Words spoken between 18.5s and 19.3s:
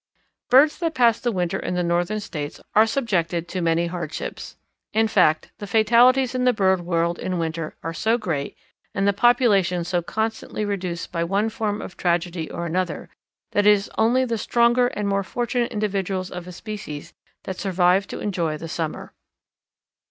the summer.